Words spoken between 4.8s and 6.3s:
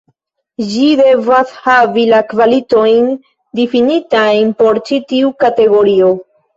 ĉi tiu kategorio.